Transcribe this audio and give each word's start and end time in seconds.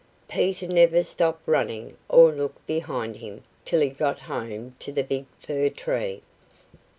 Peter 0.27 0.65
never 0.65 1.03
stopped 1.03 1.43
running 1.47 1.91
or 2.09 2.31
looked 2.31 2.65
behind 2.65 3.17
him 3.17 3.43
till 3.65 3.81
he 3.81 3.89
got 3.89 4.17
home 4.17 4.73
to 4.79 4.91
the 4.91 5.03
big 5.03 5.27
fir 5.37 5.69
tree. 5.69 6.23